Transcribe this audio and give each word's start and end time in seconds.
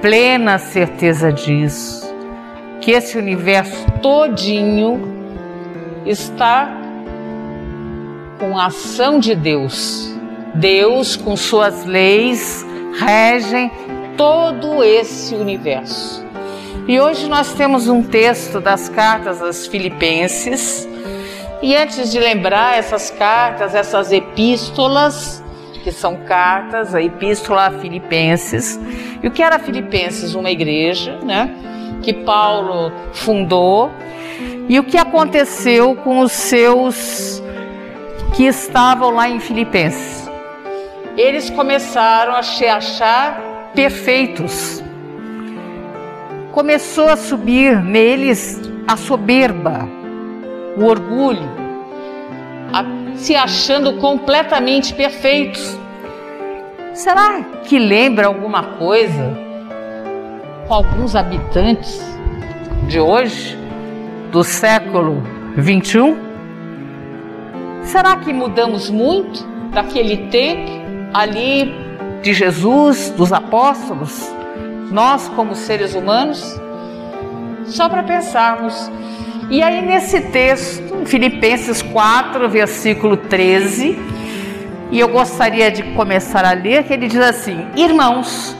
plena 0.00 0.58
certeza 0.58 1.32
disso, 1.32 2.08
que 2.80 2.92
esse 2.92 3.18
universo 3.18 3.84
todinho 4.00 5.00
está 6.06 6.70
com 8.38 8.56
a 8.56 8.66
ação 8.66 9.18
de 9.18 9.34
Deus. 9.34 10.16
Deus, 10.54 11.16
com 11.16 11.36
suas 11.36 11.84
leis, 11.84 12.64
regem 12.96 13.72
todo 14.16 14.84
esse 14.84 15.34
universo. 15.34 16.24
E 16.86 17.00
hoje 17.00 17.28
nós 17.28 17.54
temos 17.54 17.88
um 17.88 18.04
texto 18.04 18.60
das 18.60 18.88
cartas 18.88 19.42
às 19.42 19.66
Filipenses 19.66 20.88
e 21.60 21.74
antes 21.74 22.12
de 22.12 22.20
lembrar 22.20 22.78
essas 22.78 23.10
cartas, 23.10 23.74
essas 23.74 24.12
epístolas, 24.12 25.42
que 25.82 25.90
são 25.90 26.16
cartas, 26.18 26.94
a 26.94 27.02
epístola 27.02 27.66
a 27.66 27.70
Filipenses. 27.70 28.78
E 29.22 29.26
o 29.26 29.30
que 29.30 29.42
era 29.42 29.58
Filipenses? 29.58 30.34
Uma 30.34 30.50
igreja, 30.50 31.18
né? 31.22 31.50
Que 32.02 32.12
Paulo 32.12 32.92
fundou. 33.12 33.90
E 34.68 34.78
o 34.78 34.84
que 34.84 34.96
aconteceu 34.96 35.96
com 35.96 36.20
os 36.20 36.30
seus 36.30 37.42
que 38.36 38.44
estavam 38.44 39.10
lá 39.10 39.28
em 39.28 39.40
Filipenses? 39.40 40.30
Eles 41.16 41.50
começaram 41.50 42.36
a 42.36 42.42
se 42.42 42.66
achar 42.66 43.70
perfeitos. 43.74 44.80
Começou 46.52 47.08
a 47.08 47.16
subir 47.16 47.82
neles 47.82 48.60
a 48.86 48.96
soberba 48.96 49.97
o 50.78 50.84
orgulho, 50.84 51.48
a, 52.72 53.16
se 53.16 53.34
achando 53.34 53.94
completamente 53.94 54.94
perfeitos. 54.94 55.76
Será 56.94 57.42
que 57.64 57.78
lembra 57.78 58.26
alguma 58.26 58.62
coisa 58.62 59.36
com 60.66 60.74
alguns 60.74 61.16
habitantes 61.16 62.00
de 62.86 63.00
hoje, 63.00 63.58
do 64.30 64.44
século 64.44 65.22
21? 65.56 66.16
Será 67.82 68.16
que 68.16 68.32
mudamos 68.32 68.90
muito 68.90 69.44
daquele 69.72 70.28
tempo 70.28 70.70
ali 71.14 71.74
de 72.22 72.34
Jesus, 72.34 73.10
dos 73.16 73.32
apóstolos, 73.32 74.30
nós 74.90 75.28
como 75.30 75.54
seres 75.54 75.94
humanos? 75.94 76.60
Só 77.66 77.88
para 77.88 78.02
pensarmos 78.02 78.90
e 79.50 79.62
aí, 79.62 79.80
nesse 79.80 80.20
texto, 80.20 81.06
Filipenses 81.06 81.80
4, 81.80 82.48
versículo 82.50 83.16
13, 83.16 83.98
e 84.90 85.00
eu 85.00 85.08
gostaria 85.08 85.70
de 85.70 85.82
começar 85.94 86.44
a 86.44 86.52
ler, 86.52 86.84
que 86.84 86.92
ele 86.92 87.08
diz 87.08 87.20
assim: 87.20 87.66
Irmãos, 87.74 88.54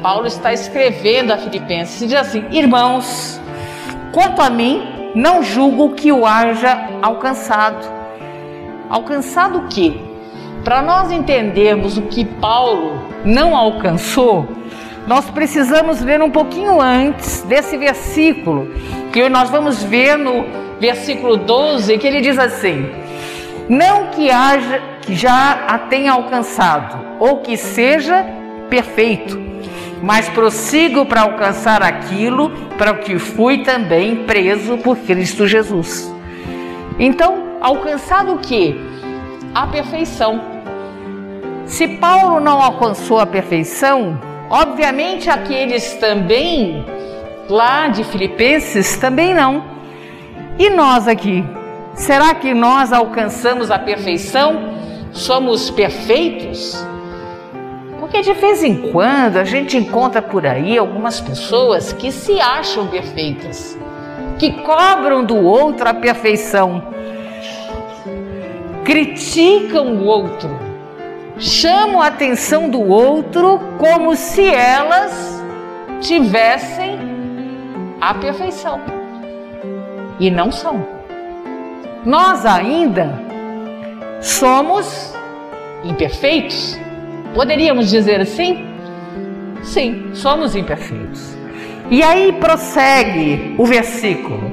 Paulo 0.00 0.26
está 0.26 0.52
escrevendo 0.52 1.32
a 1.32 1.38
Filipenses, 1.38 2.08
diz 2.08 2.18
assim: 2.18 2.44
Irmãos, 2.50 3.40
quanto 4.12 4.40
a 4.40 4.48
mim, 4.48 5.10
não 5.14 5.42
julgo 5.42 5.94
que 5.94 6.12
o 6.12 6.24
haja 6.24 6.88
alcançado. 7.02 7.84
Alcançado 8.88 9.58
o 9.58 9.68
quê? 9.68 9.94
Para 10.62 10.80
nós 10.80 11.10
entendermos 11.10 11.98
o 11.98 12.02
que 12.02 12.24
Paulo 12.24 13.02
não 13.24 13.56
alcançou, 13.56 14.46
nós 15.08 15.30
precisamos 15.30 16.02
ler 16.02 16.20
um 16.20 16.30
pouquinho 16.30 16.80
antes 16.80 17.42
desse 17.42 17.76
versículo, 17.76 18.68
que 19.18 19.28
nós 19.28 19.50
vamos 19.50 19.82
ver 19.82 20.16
no 20.16 20.46
versículo 20.78 21.36
12, 21.36 21.98
que 21.98 22.06
ele 22.06 22.20
diz 22.20 22.38
assim: 22.38 22.88
Não 23.68 24.06
que 24.06 24.30
haja 24.30 24.80
que 25.02 25.12
já 25.14 25.64
a 25.66 25.76
tenha 25.78 26.12
alcançado, 26.12 26.96
ou 27.18 27.38
que 27.38 27.56
seja 27.56 28.24
perfeito, 28.70 29.36
mas 30.00 30.28
prossigo 30.28 31.04
para 31.04 31.22
alcançar 31.22 31.82
aquilo 31.82 32.50
para 32.78 32.92
o 32.92 32.98
que 32.98 33.18
fui 33.18 33.64
também 33.64 34.24
preso 34.24 34.78
por 34.78 34.96
Cristo 34.98 35.48
Jesus. 35.48 36.14
Então, 36.96 37.56
alcançado 37.60 38.34
o 38.34 38.38
que? 38.38 38.80
A 39.52 39.66
perfeição. 39.66 40.40
Se 41.66 41.88
Paulo 41.88 42.38
não 42.38 42.62
alcançou 42.62 43.18
a 43.18 43.26
perfeição, 43.26 44.18
Obviamente, 44.50 45.28
aqueles 45.28 45.92
também, 45.94 46.82
lá 47.48 47.88
de 47.88 48.04
Filipenses, 48.04 48.96
também 48.96 49.34
não. 49.34 49.64
E 50.58 50.70
nós 50.70 51.08
aqui? 51.08 51.44
Será 51.94 52.34
que 52.34 52.54
nós 52.54 52.92
alcançamos 52.92 53.70
a 53.70 53.78
perfeição? 53.78 54.74
Somos 55.12 55.70
perfeitos? 55.70 56.76
Porque 57.98 58.20
de 58.20 58.32
vez 58.32 58.62
em 58.62 58.90
quando 58.90 59.36
a 59.36 59.44
gente 59.44 59.76
encontra 59.76 60.22
por 60.22 60.46
aí 60.46 60.78
algumas 60.78 61.20
pessoas 61.20 61.92
que 61.92 62.12
se 62.12 62.40
acham 62.40 62.86
perfeitas, 62.86 63.76
que 64.38 64.52
cobram 64.62 65.24
do 65.24 65.36
outro 65.36 65.88
a 65.88 65.94
perfeição, 65.94 66.82
criticam 68.84 69.96
o 69.96 70.04
outro 70.04 70.68
chamam 71.38 72.02
a 72.02 72.08
atenção 72.08 72.68
do 72.68 72.80
outro 72.80 73.60
como 73.78 74.16
se 74.16 74.44
elas 74.44 75.42
tivessem 76.00 77.07
a 78.00 78.14
perfeição. 78.14 78.80
E 80.18 80.30
não 80.30 80.50
são. 80.50 80.86
Nós 82.04 82.44
ainda 82.44 83.10
somos 84.20 85.14
imperfeitos. 85.84 86.78
Poderíamos 87.34 87.90
dizer 87.90 88.20
assim? 88.20 88.66
Sim, 89.62 90.10
somos 90.14 90.56
imperfeitos. 90.56 91.36
E 91.90 92.02
aí 92.02 92.32
prossegue 92.32 93.54
o 93.58 93.64
versículo: 93.64 94.52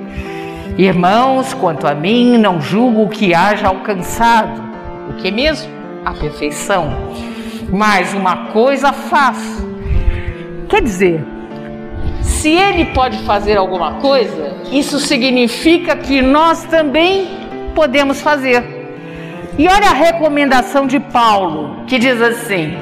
Irmãos, 0.77 1.53
quanto 1.53 1.87
a 1.87 1.95
mim, 1.95 2.37
não 2.37 2.61
julgo 2.61 3.09
que 3.09 3.33
haja 3.33 3.67
alcançado. 3.67 4.61
O 5.09 5.13
que 5.13 5.31
mesmo? 5.31 5.75
a 6.05 6.13
perfeição. 6.13 6.93
Mas 7.69 8.13
uma 8.13 8.51
coisa 8.51 8.93
faço. 8.93 9.65
Quer 10.69 10.83
dizer, 10.83 11.25
se 12.45 12.51
ele 12.51 12.85
pode 12.93 13.17
fazer 13.23 13.57
alguma 13.57 13.93
coisa, 13.93 14.57
isso 14.71 14.99
significa 14.99 15.95
que 15.95 16.21
nós 16.21 16.63
também 16.65 17.27
podemos 17.73 18.21
fazer. 18.21 18.63
E 19.57 19.67
olha 19.67 19.89
a 19.89 19.93
recomendação 19.93 20.85
de 20.85 20.99
Paulo, 20.99 21.83
que 21.87 21.97
diz 21.97 22.21
assim: 22.21 22.77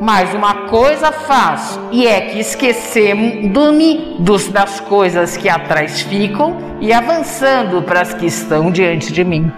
Mas 0.00 0.32
uma 0.32 0.68
coisa 0.68 1.10
faço, 1.10 1.80
e 1.90 2.06
é 2.06 2.20
que 2.20 2.38
esquecendo-me 2.38 4.14
das 4.52 4.78
coisas 4.78 5.36
que 5.36 5.48
atrás 5.48 6.00
ficam 6.02 6.56
e 6.80 6.92
avançando 6.92 7.82
para 7.82 8.02
as 8.02 8.14
que 8.14 8.26
estão 8.26 8.70
diante 8.70 9.12
de 9.12 9.24
mim. 9.24 9.50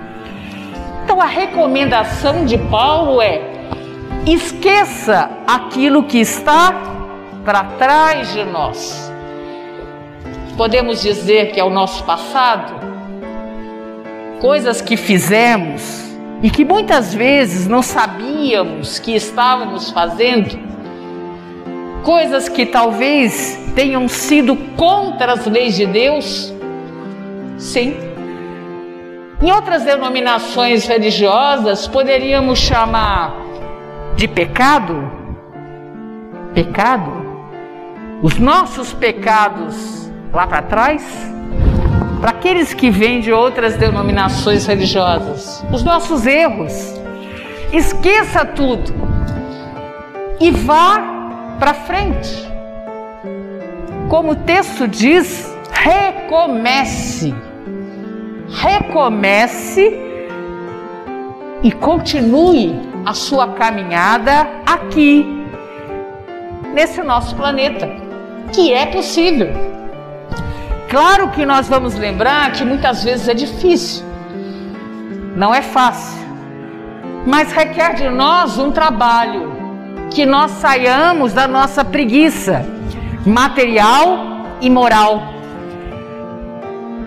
Então 1.05 1.21
a 1.21 1.27
recomendação 1.27 2.47
de 2.47 2.57
Paulo 2.57 3.21
é: 3.21 3.43
esqueça 4.27 5.29
aquilo 5.47 6.05
que 6.05 6.21
está 6.21 7.00
para 7.45 7.65
trás 7.65 8.33
de 8.33 8.45
nós. 8.45 9.13
Podemos 10.57 11.01
dizer 11.01 11.53
que 11.53 11.61
é 11.61 11.65
o 11.65 11.71
nosso 11.71 12.05
passado, 12.05 12.75
coisas 14.41 14.81
que 14.81 14.97
fizemos 14.97 16.05
e 16.43 16.51
que 16.51 16.65
muitas 16.65 17.15
vezes 17.15 17.67
não 17.67 17.83
sabíamos 17.83 18.99
que 18.99 19.15
estávamos 19.15 19.91
fazendo, 19.91 20.59
coisas 22.03 22.49
que 22.49 22.67
talvez 22.67 23.59
tenham 23.75 24.09
sido 24.09 24.57
contra 24.77 25.33
as 25.33 25.47
leis 25.47 25.77
de 25.77 25.87
Deus. 25.87 26.53
Sim, 27.57 28.11
em 29.43 29.51
outras 29.51 29.85
denominações 29.85 30.87
religiosas, 30.87 31.89
poderíamos 31.89 32.59
chamar 32.59 33.35
de 34.15 34.29
pecado, 34.29 35.11
pecado, 36.53 37.20
os 38.23 38.39
nossos 38.39 38.93
pecados 38.93 40.11
lá 40.33 40.47
para 40.47 40.63
trás, 40.63 41.03
para 42.21 42.31
aqueles 42.31 42.75
que 42.75 42.91
vêm 42.91 43.21
de 43.21 43.33
outras 43.33 43.77
denominações 43.77 44.67
religiosas, 44.67 45.65
os 45.73 45.83
nossos 45.83 46.27
erros. 46.27 46.73
Esqueça 47.73 48.45
tudo 48.45 48.93
e 50.39 50.51
vá 50.51 51.57
para 51.59 51.73
frente. 51.73 52.49
Como 54.09 54.33
o 54.33 54.37
texto 54.37 54.87
diz, 54.87 55.51
recomece. 55.73 57.35
Recomece 58.49 59.99
e 61.63 61.71
continue 61.71 62.77
a 63.07 63.15
sua 63.15 63.49
caminhada 63.49 64.47
aqui, 64.67 65.47
nesse 66.75 67.03
nosso 67.03 67.37
planeta, 67.37 68.10
que 68.53 68.73
é 68.73 68.87
possível. 68.87 69.49
Claro 70.89 71.29
que 71.31 71.47
nós 71.47 71.69
vamos 71.69 71.95
lembrar 71.95 72.53
que 72.53 72.65
muitas 72.65 73.05
vezes 73.05 73.29
é 73.29 73.35
difícil, 73.35 74.05
não 75.37 75.55
é 75.55 75.63
fácil, 75.63 76.19
mas 77.25 77.53
requer 77.53 77.95
de 77.95 78.09
nós 78.09 78.59
um 78.59 78.73
trabalho, 78.73 79.53
que 80.11 80.27
nós 80.27 80.51
saiamos 80.53 81.33
da 81.33 81.47
nossa 81.47 81.85
preguiça 81.85 82.67
material 83.25 84.47
e 84.61 84.69
moral 84.69 85.41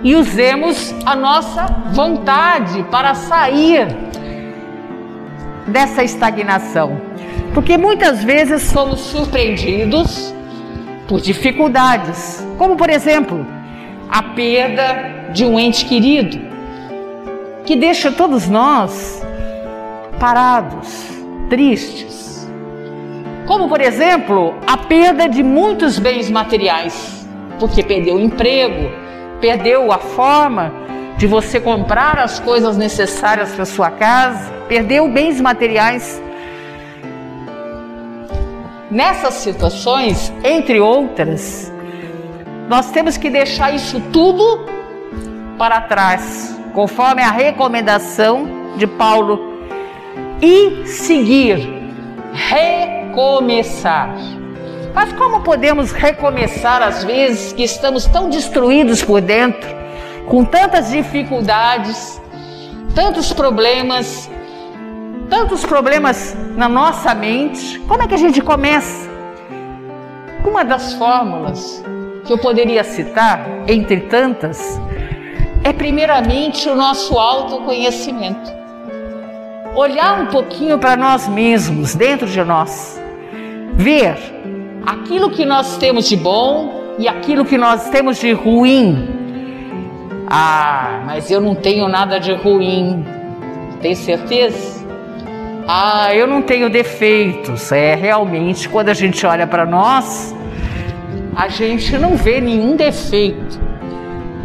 e 0.04 0.16
usemos 0.16 0.94
a 1.06 1.16
nossa 1.16 1.66
vontade 1.94 2.84
para 2.92 3.16
sair 3.16 3.88
dessa 5.68 6.04
estagnação. 6.04 7.01
Porque 7.54 7.78
muitas 7.78 8.24
vezes 8.24 8.63
somos 8.63 9.00
surpreendidos 9.00 10.34
por 11.08 11.22
dificuldades, 11.22 12.46
como 12.58 12.76
por 12.76 12.90
exemplo, 12.90 13.46
a 14.10 14.22
perda 14.22 15.32
de 15.34 15.46
um 15.46 15.60
ente 15.60 15.86
querido, 15.86 16.40
que 17.66 17.76
deixa 17.76 18.12
todos 18.12 18.48
nós 18.48 19.22
parados, 20.20 21.06
tristes. 21.50 22.48
Como, 23.46 23.68
por 23.68 23.82
exemplo, 23.82 24.56
a 24.66 24.78
perda 24.78 25.28
de 25.28 25.44
muitos 25.44 26.00
bens 26.00 26.30
materiais, 26.30 27.28
porque 27.60 27.84
perdeu 27.84 28.16
o 28.16 28.20
emprego, 28.20 28.90
perdeu 29.42 29.92
a 29.92 29.98
forma 29.98 30.72
de 31.18 31.28
você 31.28 31.60
comprar 31.60 32.18
as 32.18 32.40
coisas 32.40 32.78
necessárias 32.78 33.52
para 33.52 33.66
sua 33.66 33.92
casa, 33.92 34.50
perdeu 34.70 35.10
bens 35.10 35.42
materiais. 35.42 36.23
Nessas 38.94 39.34
situações, 39.34 40.31
entre 40.44 40.80
outras, 40.80 41.74
nós 42.69 42.92
temos 42.92 43.18
que 43.18 43.28
deixar 43.28 43.74
isso 43.74 44.00
tudo 44.13 44.68
para 45.57 45.81
trás, 45.81 46.56
conforme 46.75 47.24
a 47.24 47.31
recomendação 47.31 48.48
de 48.78 48.86
Paulo, 48.86 49.40
e 50.40 50.86
seguir, 50.86 51.68
recomeçar. 52.34 54.16
Mas 54.94 55.12
como 55.13 55.42
podemos 55.42 55.92
recomeçar 55.92 56.84
às 56.84 57.04
vezes 57.04 57.51
que 57.51 57.63
estamos 57.63 58.06
tão 58.06 58.30
destruídos 58.30 59.01
por 59.01 59.22
dentro, 59.22 59.68
com 60.28 60.45
tantas 60.45 60.92
dificuldades, 60.92 62.22
tantos 62.94 63.34
problemas, 63.34 64.30
tantos 65.30 65.66
problemas 65.66 66.36
na 66.56 66.68
nossa 66.68 67.14
mente? 67.14 67.80
Como 67.88 68.02
é 68.04 68.08
que 68.08 68.14
a 68.14 68.18
gente 68.18 68.42
começa? 68.42 69.10
Uma 70.46 70.64
das 70.64 70.94
fórmulas 70.94 71.84
que 72.25 72.34
eu 72.34 72.38
poderia 72.38 72.84
citar, 72.84 73.46
entre 73.68 74.02
tantas, 74.02 74.80
é 75.64 75.72
primeiramente 75.72 76.70
o 76.70 76.75
nosso 76.75 77.18
autoconhecimento. 77.18 78.52
Olhar 79.75 80.22
um 80.22 80.28
pouquinho 80.28 80.78
para 80.78 80.96
nós 80.96 81.28
mesmos, 81.28 81.96
dentro 81.96 82.28
de 82.28 82.44
nós. 82.44 83.02
Ver 83.74 84.16
aquilo 84.86 85.31
que 85.31 85.46
nós 85.46 85.78
temos 85.78 86.08
de 86.08 86.16
bom 86.16 86.96
e 87.00 87.08
aquilo 87.08 87.46
que 87.46 87.58
nós 87.58 87.90
temos 87.90 88.19
de 88.19 88.31
ruim. 88.34 89.08
Ah, 90.30 91.02
mas 91.06 91.31
eu 91.31 91.42
não 91.42 91.56
tenho 91.56 91.88
nada 91.88 92.19
de 92.19 92.34
ruim. 92.34 93.06
Tem 93.81 93.96
certeza? 93.96 94.82
Ah, 95.68 96.13
eu 96.13 96.27
não 96.27 96.42
tenho 96.42 96.69
defeitos. 96.69 97.71
É 97.71 97.95
realmente 97.95 98.68
quando 98.68 98.89
a 98.89 98.94
gente 98.94 99.25
olha 99.25 99.48
para 99.48 99.65
nós, 99.65 100.36
a 101.36 101.48
gente 101.48 101.98
não 101.98 102.18
vê 102.18 102.42
nenhum 102.42 102.75
defeito. 102.75 103.60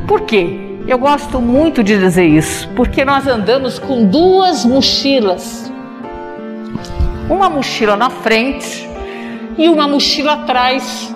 Por 0.06 0.22
quê? 0.22 0.60
Eu 0.86 0.96
gosto 0.96 1.40
muito 1.40 1.82
de 1.82 1.98
dizer 1.98 2.24
isso, 2.24 2.68
porque 2.74 3.04
nós 3.04 3.26
andamos 3.26 3.78
com 3.78 4.06
duas 4.06 4.64
mochilas. 4.64 5.70
Uma 7.28 7.50
mochila 7.50 7.94
na 7.94 8.08
frente 8.08 8.88
e 9.58 9.68
uma 9.68 9.86
mochila 9.86 10.32
atrás. 10.32 11.14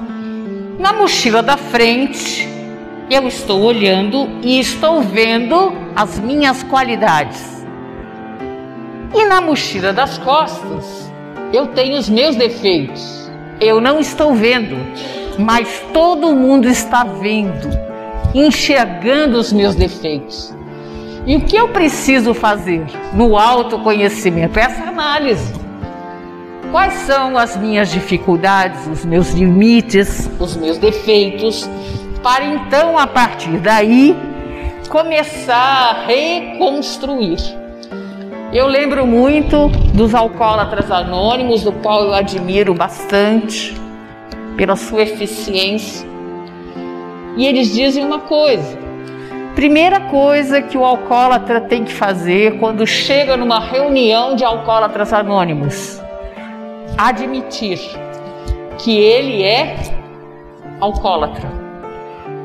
Na 0.79 0.93
mochila 0.93 1.43
da 1.43 1.57
frente, 1.57 2.47
eu 3.09 3.27
estou 3.29 3.63
olhando 3.63 4.29
e 4.43 4.59
estou 4.59 5.01
vendo 5.01 5.73
as 5.95 6.19
minhas 6.19 6.63
qualidades. 6.65 7.62
E 9.15 9.25
na 9.27 9.41
mochila 9.41 9.93
das 9.93 10.17
costas, 10.19 11.11
eu 11.53 11.67
tenho 11.69 11.99
os 11.99 12.09
meus 12.09 12.35
defeitos. 12.35 13.31
Eu 13.61 13.81
não 13.81 14.01
estou 14.01 14.35
vendo, 14.35 14.77
mas 15.39 15.83
todo 15.93 16.35
mundo 16.35 16.67
está 16.67 17.05
vendo, 17.05 17.69
enxergando 18.35 19.39
os 19.39 19.53
meus 19.53 19.75
defeitos. 19.75 20.55
E 21.27 21.37
o 21.37 21.43
que 21.43 21.57
eu 21.57 21.69
preciso 21.69 22.35
fazer 22.35 22.85
no 23.13 23.37
autoconhecimento? 23.39 24.59
Essa 24.59 24.85
análise. 24.85 25.53
Quais 26.71 26.95
são 26.95 27.37
as 27.37 27.55
minhas 27.57 27.91
dificuldades, 27.91 28.87
os 28.87 29.05
meus 29.05 29.31
limites, 29.33 30.31
os 30.41 30.57
meus 30.57 30.79
defeitos, 30.79 31.69
para 32.23 32.47
então, 32.47 32.99
a 32.99 33.07
partir 33.07 33.59
daí, 33.59 34.17
começar 34.89 35.55
a 35.55 36.07
reconstruir. 36.07 37.62
Eu 38.53 38.67
lembro 38.67 39.07
muito 39.07 39.69
dos 39.95 40.15
alcoólatras 40.15 40.91
anônimos, 40.91 41.63
do 41.63 41.73
qual 41.73 42.05
eu 42.05 42.13
admiro 42.13 42.75
bastante 42.75 43.75
pela 44.59 44.77
sua 44.77 45.05
eficiência. 45.05 46.07
E 47.35 47.47
eles 47.47 47.73
dizem 47.73 48.05
uma 48.05 48.19
coisa: 48.19 48.79
primeira 49.55 50.01
coisa 50.01 50.61
que 50.61 50.77
o 50.77 50.85
alcoólatra 50.85 51.63
tem 51.63 51.83
que 51.83 51.95
fazer 51.95 52.59
quando 52.59 52.87
chega 52.87 53.39
numa 53.39 53.59
reunião 53.59 54.37
de 54.37 54.45
alcoólatras 54.45 55.15
anônimos, 55.15 55.99
admitir 56.99 57.81
que 58.77 58.99
ele 58.99 59.43
é 59.43 59.77
alcoólatra. 60.79 61.51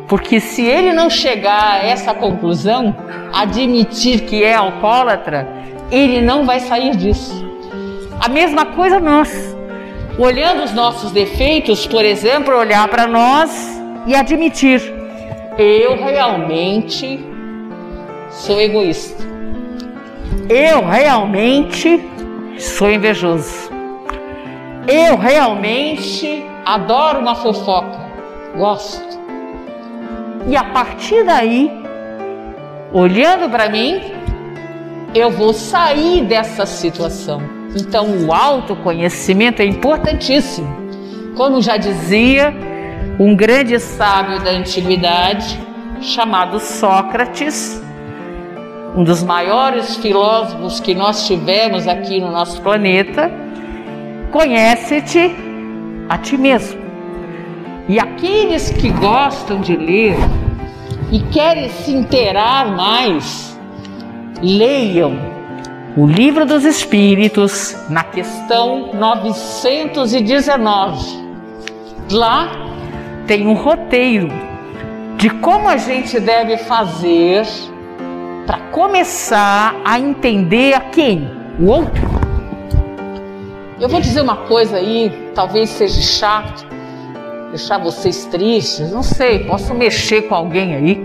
Porque 0.08 0.40
se 0.40 0.62
ele 0.64 0.94
não 0.94 1.10
chegar 1.10 1.82
a 1.82 1.86
essa 1.86 2.14
conclusão, 2.14 2.96
admitir 3.34 4.22
que 4.22 4.42
é 4.42 4.56
alcoólatra, 4.56 5.58
ele 5.92 6.22
não 6.22 6.46
vai 6.46 6.60
sair 6.60 6.96
disso. 6.96 7.34
A 8.20 8.28
mesma 8.28 8.66
coisa 8.66 9.00
nós 9.00 9.56
olhando 10.18 10.64
os 10.64 10.74
nossos 10.74 11.12
defeitos, 11.12 11.86
por 11.86 12.04
exemplo, 12.04 12.58
olhar 12.58 12.88
para 12.88 13.08
nós 13.08 13.80
e 14.06 14.16
admitir: 14.16 14.82
eu 15.58 15.96
realmente 15.96 17.20
sou 18.30 18.60
egoísta. 18.60 19.24
Eu 20.50 20.86
realmente 20.86 22.02
sou 22.58 22.90
invejoso. 22.90 23.70
Eu 24.88 25.18
realmente 25.18 26.46
adoro 26.66 27.20
uma 27.20 27.36
fofoca. 27.36 28.00
Gosto. 28.56 29.18
E 30.48 30.56
a 30.56 30.64
partir 30.64 31.26
daí, 31.26 31.70
olhando 32.94 33.50
para 33.50 33.68
mim, 33.68 34.17
eu 35.14 35.32
vou 35.32 35.54
sair 35.54 36.26
dessa 36.26 36.66
situação. 36.66 37.42
Então, 37.76 38.26
o 38.26 38.34
autoconhecimento 38.34 39.62
é 39.62 39.66
importantíssimo. 39.66 40.68
Como 41.36 41.62
já 41.62 41.78
dizia 41.78 42.54
um 43.20 43.36
grande 43.36 43.80
sábio 43.80 44.40
da 44.44 44.52
antiguidade, 44.52 45.60
chamado 46.02 46.60
Sócrates, 46.60 47.82
um 48.96 49.04
dos 49.04 49.24
maiores 49.24 49.96
filósofos 49.98 50.80
que 50.80 50.96
nós 50.96 51.26
tivemos 51.28 51.88
aqui 51.88 52.20
no 52.20 52.32
nosso 52.32 52.62
planeta, 52.62 53.32
conhece-te 54.32 55.36
a 56.10 56.18
ti 56.18 56.38
mesmo. 56.38 56.80
E 57.88 58.00
aqueles 58.00 58.70
que 58.70 58.90
gostam 58.90 59.62
de 59.62 59.76
ler 59.76 60.18
e 61.12 61.20
querem 61.32 61.70
se 61.70 61.92
inteirar 61.92 62.76
mais, 62.76 63.57
leiam 64.42 65.38
o 65.98 66.06
Livro 66.06 66.46
dos 66.46 66.64
Espíritos, 66.64 67.76
na 67.90 68.04
questão 68.04 68.94
919. 68.94 71.28
Lá 72.12 72.52
tem 73.26 73.48
um 73.48 73.54
roteiro 73.54 74.30
de 75.18 75.32
como 75.32 75.68
a 75.68 75.78
gente 75.78 76.20
deve 76.20 76.58
fazer 76.58 77.48
para 78.46 78.60
começar 78.72 79.76
a 79.84 80.00
entender 80.00 80.76
a 80.76 80.82
quem? 80.82 81.28
O 81.60 81.66
outro. 81.66 82.04
Eu 83.80 83.90
vou 83.90 84.00
dizer 84.00 84.22
uma 84.22 84.38
coisa 84.38 84.78
aí, 84.78 85.32
talvez 85.34 85.72
seja 85.72 86.00
chato, 86.00 86.68
deixar 87.50 87.80
vocês 87.80 88.26
tristes, 88.26 88.92
não 88.92 89.02
sei, 89.02 89.46
posso 89.46 89.74
mexer 89.74 90.22
com 90.24 90.36
alguém 90.36 90.76
aí 90.76 91.04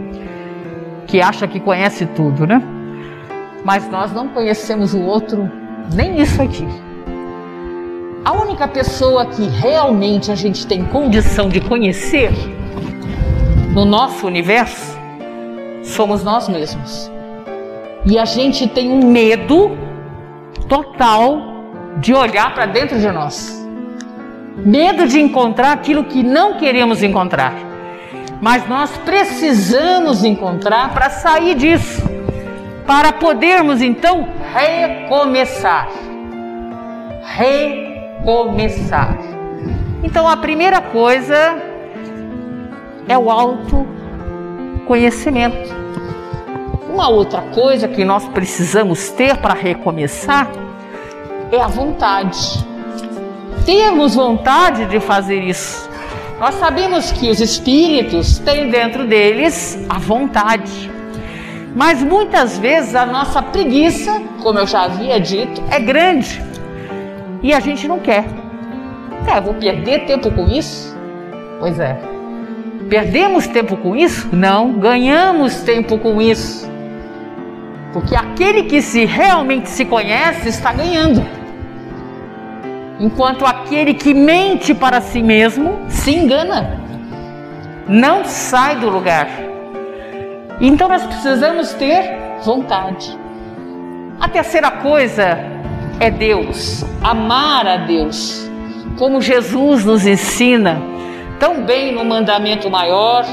que 1.07 1.23
acha 1.23 1.49
que 1.49 1.59
conhece 1.59 2.05
tudo, 2.07 2.47
né? 2.47 2.62
Mas 3.64 3.88
nós 3.88 4.12
não 4.12 4.28
conhecemos 4.28 4.92
o 4.95 5.00
outro, 5.00 5.50
nem 5.95 6.21
isso 6.21 6.40
aqui. 6.42 6.66
A 8.25 8.33
única 8.33 8.69
pessoa 8.69 9.26
que 9.26 9.47
realmente 9.47 10.31
a 10.31 10.35
gente 10.35 10.66
tem 10.66 10.85
condição 10.85 11.49
de 11.49 11.61
conhecer 11.61 12.31
no 13.75 13.85
nosso 13.85 14.26
universo 14.26 14.97
somos 15.83 16.23
nós 16.23 16.49
mesmos. 16.49 17.11
E 18.04 18.19
a 18.19 18.25
gente 18.25 18.66
tem 18.66 18.90
um 18.90 19.11
medo 19.11 19.76
total 20.69 21.40
de 21.99 22.14
olhar 22.14 22.54
para 22.54 22.66
dentro 22.66 22.99
de 22.99 23.11
nós. 23.11 23.61
Medo 24.57 25.07
de 25.07 25.21
encontrar 25.21 25.73
aquilo 25.73 26.04
que 26.04 26.23
não 26.23 26.54
queremos 26.54 27.02
encontrar. 27.02 27.54
Mas 28.40 28.69
nós 28.69 28.90
precisamos 28.99 30.25
encontrar 30.25 30.92
para 30.92 31.11
sair 31.11 31.54
disso, 31.54 32.02
para 32.87 33.12
podermos 33.12 33.81
então 33.81 34.29
recomeçar. 34.53 35.89
Recomeçar. 37.25 39.17
Então 40.03 40.29
a 40.29 40.37
primeira 40.37 40.81
coisa 40.81 41.57
é 43.09 43.17
o 43.17 43.31
autoconhecimento. 43.31 45.81
Uma 46.93 47.09
outra 47.09 47.41
coisa 47.55 47.87
que 47.89 48.05
nós 48.05 48.29
precisamos 48.29 49.09
ter 49.11 49.37
para 49.39 49.55
recomeçar 49.55 50.51
é 51.51 51.61
a 51.61 51.69
vontade. 51.69 52.62
Termos 53.65 54.15
vontade 54.15 54.85
de 54.87 55.01
fazer 55.01 55.43
isso. 55.43 55.89
Nós 56.39 56.55
sabemos 56.57 57.11
que 57.12 57.31
os 57.31 57.41
espíritos 57.41 58.39
têm 58.41 58.69
dentro 58.69 59.07
deles 59.07 59.79
a 59.89 59.99
vontade. 59.99 60.92
Mas 61.75 62.02
muitas 62.02 62.59
vezes 62.59 62.95
a 62.95 63.07
nossa 63.07 63.41
preguiça, 63.41 64.21
como 64.43 64.59
eu 64.59 64.67
já 64.67 64.83
havia 64.83 65.19
dito, 65.19 65.62
é 65.71 65.81
grande. 65.81 66.43
E 67.43 67.52
a 67.52 67.61
gente 67.61 67.88
não 67.88 67.99
quer. 67.99 68.25
É, 69.26 69.41
vou 69.41 69.55
perder 69.55 70.05
tempo 70.05 70.31
com 70.31 70.49
isso? 70.49 70.97
Pois 71.59 71.79
é. 71.81 71.99
Perdemos 72.88 73.47
tempo 73.47 73.76
com 73.76 73.97
isso? 73.97 74.29
Não, 74.33 74.73
ganhamos 74.73 75.61
tempo 75.61 75.97
com 75.99 76.21
isso. 76.21 76.71
Porque 77.93 78.14
aquele 78.14 78.64
que 78.64 78.83
se 78.83 79.05
realmente 79.05 79.69
se 79.69 79.85
conhece 79.85 80.49
está 80.49 80.73
ganhando. 80.73 81.25
Enquanto 83.00 83.47
aquele 83.47 83.95
que 83.95 84.12
mente 84.12 84.75
para 84.75 85.00
si 85.00 85.23
mesmo 85.23 85.79
se 85.88 86.14
engana. 86.14 86.81
Não 87.88 88.25
sai 88.25 88.76
do 88.76 88.88
lugar. 88.88 89.52
Então 90.62 90.87
nós 90.87 91.04
precisamos 91.04 91.73
ter 91.73 92.38
vontade. 92.45 93.19
A 94.21 94.28
terceira 94.28 94.71
coisa 94.71 95.37
é 95.99 96.09
Deus, 96.09 96.85
amar 97.02 97.66
a 97.66 97.76
Deus, 97.78 98.49
como 98.97 99.21
Jesus 99.21 99.85
nos 99.85 100.07
ensina 100.07 100.81
tão 101.40 101.64
bem 101.64 101.92
no 101.92 102.04
mandamento 102.04 102.71
maior 102.71 103.25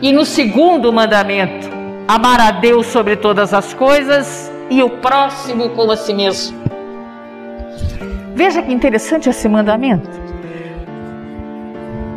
e 0.00 0.10
no 0.10 0.24
segundo 0.24 0.90
mandamento, 0.90 1.68
amar 2.08 2.40
a 2.40 2.50
Deus 2.50 2.86
sobre 2.86 3.16
todas 3.16 3.52
as 3.52 3.74
coisas 3.74 4.50
e 4.70 4.82
o 4.82 4.88
próximo 4.88 5.68
como 5.70 5.92
a 5.92 5.96
si 5.98 6.14
mesmo. 6.14 6.56
Veja 8.34 8.62
que 8.62 8.72
interessante 8.72 9.28
esse 9.28 9.46
mandamento. 9.50 10.08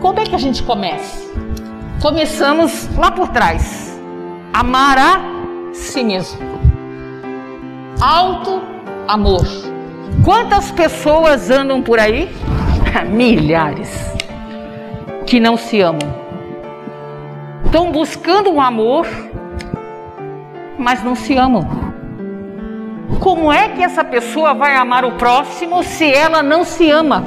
Como 0.01 0.17
é 0.21 0.23
que 0.23 0.35
a 0.35 0.39
gente 0.39 0.63
começa? 0.63 1.29
Começamos 2.01 2.87
lá 2.95 3.11
por 3.11 3.27
trás. 3.27 3.86
Amar 4.57 4.97
a 4.97 5.21
si 5.71 6.03
mesmo. 6.03 6.39
Alto 8.01 8.61
amor. 9.07 9.45
Quantas 10.25 10.71
pessoas 10.71 11.51
andam 11.51 11.83
por 11.83 11.99
aí? 11.99 12.27
Milhares. 13.07 13.89
Que 15.27 15.39
não 15.39 15.57
se 15.57 15.79
amam. 15.79 16.09
Estão 17.65 17.91
buscando 17.91 18.49
um 18.49 18.59
amor 18.59 19.05
mas 20.77 21.03
não 21.03 21.15
se 21.15 21.35
amam. 21.35 21.67
Como 23.19 23.51
é 23.51 23.69
que 23.69 23.83
essa 23.83 24.03
pessoa 24.03 24.53
vai 24.53 24.75
amar 24.75 25.03
o 25.05 25.11
próximo 25.13 25.83
se 25.83 26.11
ela 26.11 26.41
não 26.41 26.63
se 26.63 26.89
ama? 26.89 27.25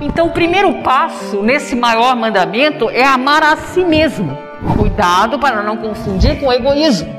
Então, 0.00 0.28
o 0.28 0.32
primeiro 0.32 0.72
passo 0.82 1.42
nesse 1.42 1.74
maior 1.74 2.14
mandamento 2.14 2.88
é 2.90 3.04
amar 3.04 3.42
a 3.42 3.56
si 3.56 3.84
mesmo. 3.84 4.47
Cuidado 4.76 5.38
para 5.38 5.62
não 5.62 5.76
confundir 5.76 6.40
com 6.40 6.52
egoísmo, 6.52 7.14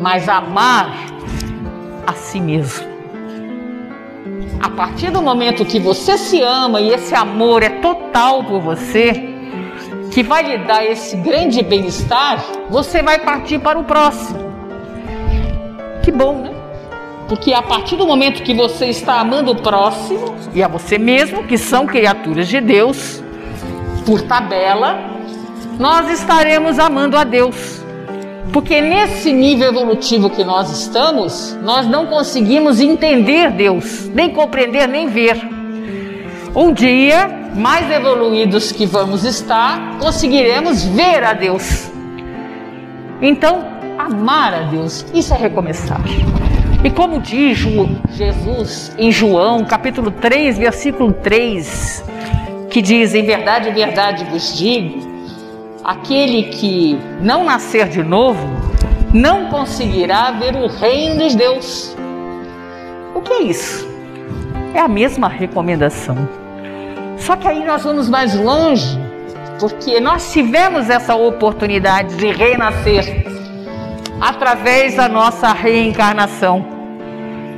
mas 0.00 0.28
amar 0.28 0.94
a 2.06 2.12
si 2.14 2.40
mesmo. 2.40 2.86
A 4.62 4.70
partir 4.70 5.10
do 5.10 5.20
momento 5.20 5.64
que 5.64 5.78
você 5.78 6.16
se 6.16 6.40
ama 6.40 6.80
e 6.80 6.88
esse 6.88 7.14
amor 7.14 7.62
é 7.62 7.68
total 7.68 8.44
por 8.44 8.60
você, 8.60 9.28
que 10.10 10.22
vai 10.22 10.42
lhe 10.42 10.58
dar 10.64 10.84
esse 10.84 11.16
grande 11.16 11.62
bem-estar, 11.62 12.42
você 12.70 13.02
vai 13.02 13.18
partir 13.18 13.58
para 13.58 13.78
o 13.78 13.84
próximo. 13.84 14.38
Que 16.02 16.10
bom, 16.10 16.38
né? 16.38 16.50
Porque 17.28 17.52
a 17.52 17.62
partir 17.62 17.96
do 17.96 18.06
momento 18.06 18.42
que 18.42 18.54
você 18.54 18.86
está 18.86 19.20
amando 19.20 19.50
o 19.50 19.56
próximo 19.56 20.34
e 20.54 20.62
a 20.62 20.68
você 20.68 20.96
mesmo, 20.96 21.44
que 21.44 21.58
são 21.58 21.86
criaturas 21.86 22.48
de 22.48 22.60
Deus, 22.60 23.22
por 24.06 24.22
tabela, 24.22 25.13
nós 25.78 26.10
estaremos 26.10 26.78
amando 26.78 27.16
a 27.16 27.24
Deus. 27.24 27.82
Porque 28.52 28.80
nesse 28.80 29.32
nível 29.32 29.68
evolutivo 29.68 30.30
que 30.30 30.44
nós 30.44 30.70
estamos, 30.70 31.58
nós 31.62 31.86
não 31.86 32.06
conseguimos 32.06 32.80
entender 32.80 33.50
Deus, 33.50 34.08
nem 34.14 34.30
compreender, 34.30 34.86
nem 34.86 35.08
ver. 35.08 35.36
Um 36.54 36.72
dia 36.72 37.28
mais 37.56 37.90
evoluídos 37.90 38.70
que 38.70 38.86
vamos 38.86 39.24
estar, 39.24 39.98
conseguiremos 39.98 40.84
ver 40.84 41.24
a 41.24 41.32
Deus. 41.32 41.90
Então, 43.20 43.64
amar 43.98 44.54
a 44.54 44.60
Deus, 44.62 45.04
isso 45.12 45.34
é 45.34 45.36
recomeçar. 45.36 46.00
E 46.84 46.90
como 46.90 47.18
diz 47.18 47.58
Jesus 48.10 48.94
em 48.98 49.10
João, 49.10 49.64
capítulo 49.64 50.10
3, 50.12 50.58
versículo 50.58 51.12
3, 51.12 52.04
que 52.70 52.82
diz: 52.82 53.14
Em 53.14 53.24
verdade, 53.24 53.70
em 53.70 53.72
verdade 53.72 54.24
vos 54.24 54.56
digo, 54.56 55.13
aquele 55.84 56.44
que 56.44 56.98
não 57.20 57.44
nascer 57.44 57.88
de 57.88 58.02
novo, 58.02 58.48
não 59.12 59.50
conseguirá 59.50 60.30
ver 60.30 60.56
o 60.56 60.66
reino 60.66 61.28
de 61.28 61.36
Deus. 61.36 61.94
O 63.14 63.20
que 63.20 63.32
é 63.32 63.42
isso? 63.42 63.86
É 64.72 64.80
a 64.80 64.88
mesma 64.88 65.28
recomendação. 65.28 66.16
Só 67.18 67.36
que 67.36 67.46
aí 67.46 67.64
nós 67.64 67.84
vamos 67.84 68.08
mais 68.08 68.34
longe, 68.34 68.98
porque 69.60 70.00
nós 70.00 70.32
tivemos 70.32 70.88
essa 70.88 71.14
oportunidade 71.14 72.16
de 72.16 72.32
renascer 72.32 73.26
através 74.20 74.96
da 74.96 75.08
nossa 75.08 75.52
reencarnação. 75.52 76.66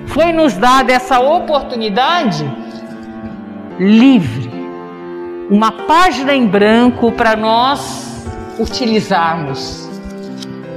Foi 0.09 0.33
nos 0.33 0.55
dada 0.55 0.93
essa 0.93 1.21
oportunidade 1.21 2.45
livre, 3.79 4.51
uma 5.51 5.71
página 5.71 6.35
em 6.35 6.47
branco 6.47 7.13
para 7.13 7.37
nós 7.37 8.06
utilizarmos 8.59 9.89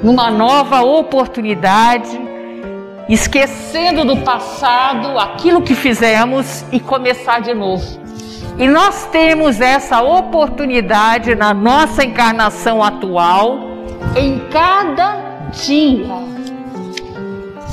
numa 0.03 0.31
nova 0.31 0.81
oportunidade, 0.81 2.19
esquecendo 3.07 4.05
do 4.05 4.17
passado, 4.17 5.17
aquilo 5.17 5.61
que 5.61 5.75
fizemos 5.75 6.63
e 6.71 6.79
começar 6.79 7.41
de 7.41 7.53
novo. 7.53 7.99
E 8.57 8.67
nós 8.67 9.05
temos 9.07 9.61
essa 9.61 10.01
oportunidade 10.01 11.35
na 11.35 11.53
nossa 11.53 12.03
encarnação 12.03 12.83
atual, 12.83 13.59
em 14.15 14.39
cada 14.51 15.49
dia. 15.51 16.07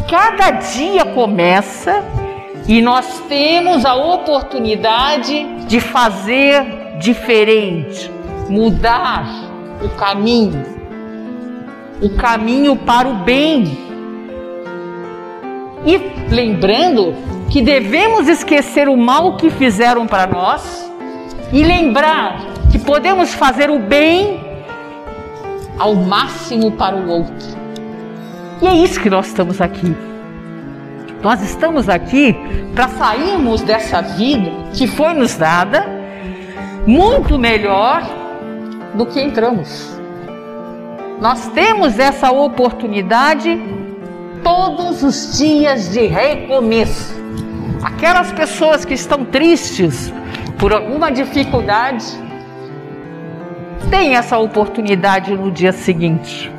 Cada 0.08 0.52
dia 0.52 1.04
começa 1.06 2.04
e 2.68 2.80
nós 2.80 3.22
temos 3.28 3.84
a 3.84 3.94
oportunidade 3.94 5.46
de 5.66 5.80
fazer 5.80 6.96
diferente, 6.98 8.10
mudar 8.48 9.45
o 9.82 9.88
caminho, 9.90 10.64
o 12.00 12.10
caminho 12.10 12.76
para 12.76 13.08
o 13.08 13.14
bem. 13.14 13.78
E 15.84 15.98
lembrando 16.34 17.14
que 17.50 17.62
devemos 17.62 18.28
esquecer 18.28 18.88
o 18.88 18.96
mal 18.96 19.36
que 19.36 19.50
fizeram 19.50 20.06
para 20.06 20.26
nós 20.26 20.90
e 21.52 21.62
lembrar 21.62 22.38
que 22.70 22.78
podemos 22.78 23.32
fazer 23.34 23.70
o 23.70 23.78
bem 23.78 24.40
ao 25.78 25.94
máximo 25.94 26.72
para 26.72 26.96
o 26.96 27.08
outro. 27.08 27.56
E 28.60 28.66
é 28.66 28.74
isso 28.74 29.00
que 29.00 29.10
nós 29.10 29.26
estamos 29.28 29.60
aqui. 29.60 29.94
Nós 31.22 31.42
estamos 31.42 31.88
aqui 31.88 32.36
para 32.74 32.88
sairmos 32.88 33.62
dessa 33.62 34.00
vida 34.00 34.50
que 34.72 34.86
foi 34.86 35.14
nos 35.14 35.36
dada 35.36 35.86
muito 36.86 37.38
melhor 37.38 38.02
do 38.94 39.06
que 39.06 39.20
entramos. 39.20 39.98
Nós 41.20 41.48
temos 41.48 41.98
essa 41.98 42.30
oportunidade 42.30 43.58
todos 44.42 45.02
os 45.02 45.38
dias 45.38 45.90
de 45.90 46.06
recomeço. 46.06 47.14
Aquelas 47.82 48.32
pessoas 48.32 48.84
que 48.84 48.94
estão 48.94 49.24
tristes 49.24 50.12
por 50.58 50.72
alguma 50.72 51.10
dificuldade, 51.10 52.04
têm 53.90 54.16
essa 54.16 54.38
oportunidade 54.38 55.34
no 55.36 55.50
dia 55.50 55.72
seguinte. 55.72 56.50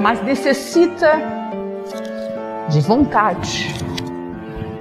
Mas 0.00 0.22
necessita 0.22 1.20
de 2.68 2.80
vontade, 2.80 3.74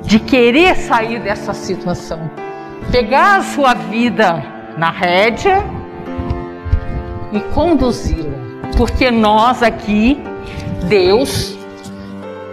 de 0.01 0.19
querer 0.19 0.75
sair 0.75 1.19
dessa 1.19 1.53
situação, 1.53 2.29
pegar 2.91 3.37
a 3.37 3.43
sua 3.43 3.73
vida 3.73 4.43
na 4.77 4.89
rédea 4.89 5.63
e 7.31 7.39
conduzi-la. 7.53 8.33
Porque 8.77 9.11
nós 9.11 9.61
aqui, 9.61 10.17
Deus, 10.87 11.57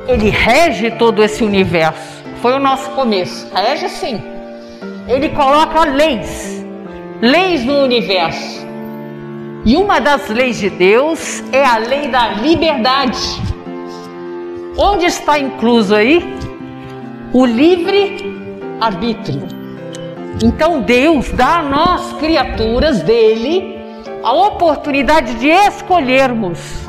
Ele 0.06 0.30
rege 0.30 0.90
todo 0.92 1.22
esse 1.22 1.42
universo. 1.42 2.22
Foi 2.42 2.52
o 2.54 2.58
nosso 2.58 2.90
começo. 2.90 3.48
Rege 3.54 3.88
sim. 3.88 4.20
Ele 5.08 5.30
coloca 5.30 5.84
leis, 5.84 6.64
leis 7.20 7.64
no 7.64 7.82
universo. 7.82 8.60
E 9.64 9.76
uma 9.76 10.00
das 10.00 10.28
leis 10.28 10.58
de 10.58 10.70
Deus 10.70 11.42
é 11.52 11.64
a 11.64 11.76
lei 11.76 12.08
da 12.08 12.28
liberdade. 12.34 13.18
Onde 14.76 15.06
está 15.06 15.38
incluso 15.38 15.94
aí? 15.94 16.24
O 17.32 17.44
livre 17.44 18.24
arbítrio. 18.80 19.59
Então 20.42 20.80
Deus 20.80 21.30
dá 21.32 21.58
a 21.58 21.62
nós, 21.62 22.12
criaturas 22.14 23.02
dele, 23.02 23.78
a 24.22 24.32
oportunidade 24.32 25.34
de 25.34 25.48
escolhermos 25.48 26.80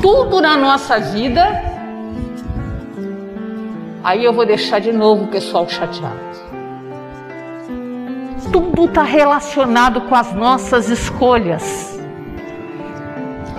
tudo 0.00 0.40
na 0.40 0.56
nossa 0.56 0.98
vida, 0.98 1.62
aí 4.02 4.24
eu 4.24 4.32
vou 4.32 4.46
deixar 4.46 4.80
de 4.80 4.92
novo 4.92 5.24
o 5.24 5.28
pessoal 5.28 5.68
chateado. 5.68 6.30
Tudo 8.50 8.86
está 8.86 9.02
relacionado 9.02 10.00
com 10.02 10.14
as 10.14 10.32
nossas 10.32 10.88
escolhas. 10.88 12.00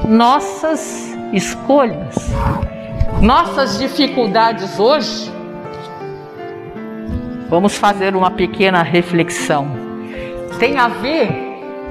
Nossas 0.08 1.16
escolhas. 1.32 2.16
Nossas 3.22 3.78
dificuldades 3.78 4.80
hoje. 4.80 5.32
Vamos 7.52 7.76
fazer 7.76 8.16
uma 8.16 8.32
pequena 8.32 8.82
reflexão. 8.82 9.68
Tem 10.58 10.78
a 10.78 10.88
ver 10.88 11.30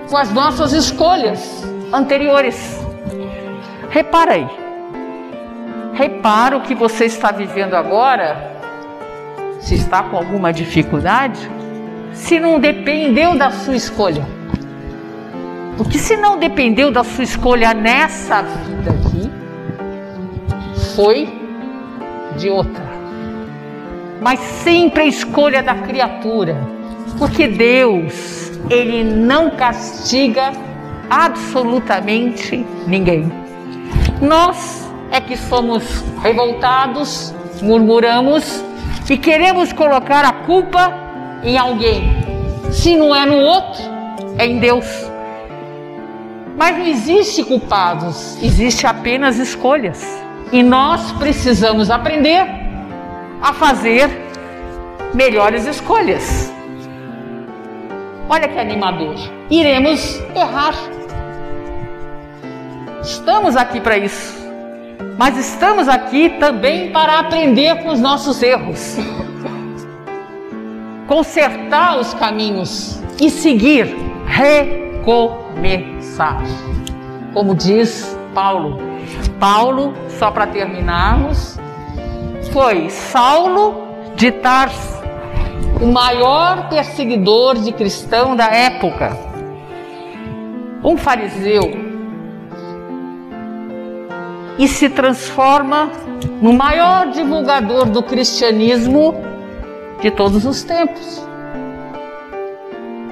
com 0.09 0.17
as 0.17 0.33
nossas 0.33 0.73
escolhas 0.73 1.63
anteriores. 1.93 2.81
Repara 3.91 4.33
aí. 4.33 4.49
Repara 5.93 6.57
o 6.57 6.63
que 6.63 6.75
você 6.75 7.05
está 7.05 7.31
vivendo 7.31 7.75
agora. 7.75 8.57
Se 9.61 9.75
está 9.75 10.03
com 10.03 10.17
alguma 10.17 10.51
dificuldade, 10.51 11.39
se 12.15 12.41
não 12.41 12.59
dependeu 12.59 13.37
da 13.37 13.51
sua 13.51 13.77
escolha. 13.77 14.27
Porque 15.77 15.99
se 15.99 16.17
não 16.17 16.39
dependeu 16.39 16.91
da 16.91 17.05
sua 17.05 17.25
escolha 17.25 17.75
nessa 17.75 18.41
vida 18.41 18.93
aqui, 18.93 19.31
foi 20.97 21.29
de 22.39 22.49
outra. 22.49 22.90
Mas 24.21 24.39
sempre 24.39 25.03
a 25.03 25.07
escolha 25.07 25.63
da 25.63 25.75
criatura. 25.75 26.57
Porque 27.19 27.49
Deus 27.49 28.51
ele 28.69 29.03
não 29.03 29.51
castiga 29.51 30.53
absolutamente 31.09 32.65
ninguém. 32.87 33.33
Nós 34.21 34.89
é 35.11 35.21
que 35.21 35.37
somos 35.37 36.05
revoltados, 36.23 37.35
murmuramos 37.63 38.63
e 39.09 39.17
queremos 39.17 39.73
colocar 39.73 40.25
a 40.25 40.33
culpa 40.33 40.93
em 41.43 41.57
alguém. 41.57 42.21
Se 42.71 42.97
não 42.97 43.15
é 43.15 43.27
no 43.27 43.37
outro, 43.37 43.83
é 44.39 44.47
em 44.47 44.59
Deus. 44.59 44.87
Mas 46.57 46.77
não 46.77 46.87
existe 46.87 47.43
culpados, 47.43 48.37
existe 48.43 48.87
apenas 48.87 49.39
escolhas. 49.39 50.07
E 50.53 50.63
nós 50.63 51.13
precisamos 51.13 51.91
aprender 51.91 52.60
a 53.41 53.53
fazer 53.53 54.11
melhores 55.15 55.67
escolhas. 55.67 56.53
Olha 58.29 58.47
que 58.47 58.59
animador. 58.59 59.15
Iremos 59.51 60.21
errar. 60.35 60.75
Estamos 63.03 63.57
aqui 63.57 63.81
para 63.81 63.99
isso. 63.99 64.39
Mas 65.19 65.37
estamos 65.37 65.89
aqui 65.89 66.31
também 66.39 66.93
para 66.93 67.19
aprender 67.19 67.83
com 67.83 67.89
os 67.89 68.01
nossos 68.01 68.41
erros. 68.43 68.97
Consertar 71.07 71.99
os 71.99 72.15
caminhos 72.15 73.03
e 73.21 73.29
seguir, 73.29 73.95
recomeçar. 74.27 76.41
Como 77.35 77.55
diz 77.55 78.17
Paulo. 78.33 78.79
Paulo, 79.41 79.93
só 80.19 80.31
para 80.31 80.47
terminarmos, 80.47 81.59
foi 82.53 82.91
Saulo 82.91 83.89
de 84.17 84.33
Tarso 84.33 85.01
o 85.81 85.87
maior 85.87 86.69
perseguidor 86.69 87.57
de 87.57 87.73
cristão 87.73 88.37
da 88.37 88.47
época, 88.47 89.17
um 90.85 90.97
fariseu, 90.97 91.73
e 94.59 94.69
se 94.69 94.91
transforma 94.91 95.91
no 96.43 96.53
maior 96.53 97.11
divulgador 97.11 97.87
do 97.87 98.03
cristianismo 98.03 99.15
de 100.03 100.11
todos 100.11 100.45
os 100.45 100.63
tempos. 100.63 101.25